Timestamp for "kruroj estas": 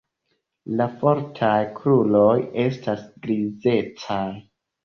1.81-3.07